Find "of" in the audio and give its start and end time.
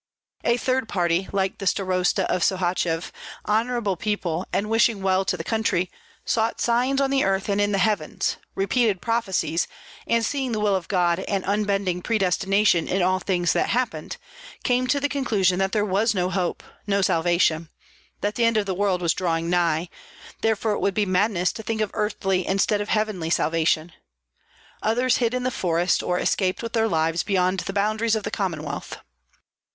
2.25-2.41, 10.75-10.87, 18.57-18.65, 21.79-21.91, 22.81-22.89, 28.15-28.23